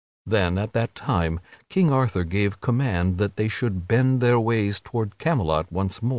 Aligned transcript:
Then, 0.25 0.57
at 0.57 0.73
that 0.73 0.95
time, 0.95 1.39
King 1.69 1.93
Arthur 1.93 2.23
gave 2.23 2.59
command 2.59 3.19
that 3.19 3.35
they 3.35 3.47
should 3.47 3.87
bend 3.87 4.19
their 4.19 4.39
ways 4.39 4.79
toward 4.79 5.19
Camelot 5.19 5.71
once 5.71 6.01
more. 6.01 6.09